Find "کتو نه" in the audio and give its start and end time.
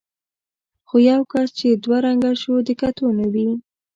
2.81-3.25